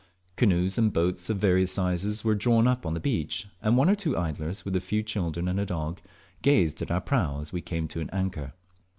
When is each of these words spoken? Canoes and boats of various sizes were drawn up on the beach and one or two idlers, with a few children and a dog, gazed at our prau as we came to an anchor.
Canoes 0.35 0.79
and 0.79 0.91
boats 0.91 1.29
of 1.29 1.37
various 1.37 1.71
sizes 1.71 2.23
were 2.23 2.33
drawn 2.33 2.65
up 2.67 2.87
on 2.87 2.95
the 2.95 2.99
beach 2.99 3.45
and 3.61 3.77
one 3.77 3.87
or 3.87 3.93
two 3.93 4.17
idlers, 4.17 4.65
with 4.65 4.75
a 4.75 4.81
few 4.81 5.03
children 5.03 5.47
and 5.47 5.59
a 5.59 5.65
dog, 5.67 6.01
gazed 6.41 6.81
at 6.81 6.89
our 6.89 7.01
prau 7.01 7.39
as 7.39 7.53
we 7.53 7.61
came 7.61 7.87
to 7.89 7.99
an 8.01 8.09
anchor. 8.11 8.53